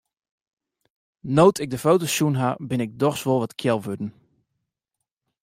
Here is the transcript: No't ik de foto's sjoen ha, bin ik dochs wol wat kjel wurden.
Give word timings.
No't 1.35 1.59
ik 1.63 1.69
de 1.71 1.77
foto's 1.83 2.13
sjoen 2.15 2.35
ha, 2.41 2.49
bin 2.67 2.79
ik 2.85 2.91
dochs 3.01 3.23
wol 3.25 3.39
wat 3.41 3.55
kjel 3.59 3.79
wurden. 3.83 4.11